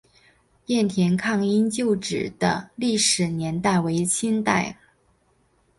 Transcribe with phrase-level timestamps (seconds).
[0.65, 4.75] 雁田抗英旧址的历史年代为清代。